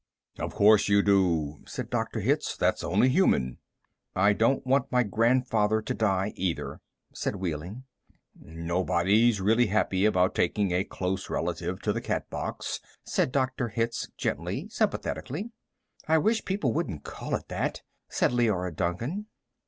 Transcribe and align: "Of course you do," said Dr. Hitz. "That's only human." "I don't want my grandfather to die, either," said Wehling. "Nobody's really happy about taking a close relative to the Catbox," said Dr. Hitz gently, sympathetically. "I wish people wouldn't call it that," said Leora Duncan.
"Of 0.39 0.55
course 0.55 0.89
you 0.89 1.03
do," 1.03 1.61
said 1.67 1.91
Dr. 1.91 2.21
Hitz. 2.21 2.57
"That's 2.57 2.83
only 2.83 3.07
human." 3.07 3.59
"I 4.15 4.33
don't 4.33 4.65
want 4.65 4.91
my 4.91 5.03
grandfather 5.03 5.79
to 5.79 5.93
die, 5.93 6.33
either," 6.35 6.81
said 7.13 7.35
Wehling. 7.35 7.83
"Nobody's 8.35 9.39
really 9.39 9.67
happy 9.67 10.05
about 10.05 10.33
taking 10.33 10.71
a 10.71 10.83
close 10.85 11.29
relative 11.29 11.83
to 11.83 11.93
the 11.93 12.01
Catbox," 12.01 12.79
said 13.03 13.31
Dr. 13.31 13.67
Hitz 13.67 14.07
gently, 14.17 14.67
sympathetically. 14.69 15.51
"I 16.07 16.17
wish 16.17 16.45
people 16.45 16.73
wouldn't 16.73 17.03
call 17.03 17.35
it 17.35 17.47
that," 17.49 17.83
said 18.09 18.31
Leora 18.31 18.75
Duncan. 18.75 19.27